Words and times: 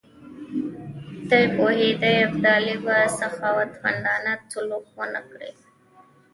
دی 1.29 1.43
پوهېدی 1.55 2.11
ابدالي 2.25 2.75
به 2.85 2.97
سخاوتمندانه 3.19 4.33
سلوک 4.51 4.85
ونه 4.97 5.21
کړي. 5.29 5.51